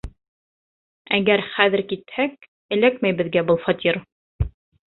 Әгәр 1.17 1.43
хәҙер 1.51 1.83
китһәк, 1.93 2.49
эләкмәй 2.79 3.19
беҙгә 3.21 3.47
был 3.51 3.63
фатир! 3.67 4.05